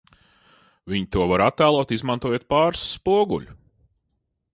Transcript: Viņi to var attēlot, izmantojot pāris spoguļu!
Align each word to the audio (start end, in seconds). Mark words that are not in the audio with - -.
Viņi 0.93 1.03
to 1.15 1.27
var 1.31 1.43
attēlot, 1.47 1.93
izmantojot 1.97 2.47
pāris 2.55 2.87
spoguļu! 2.95 3.55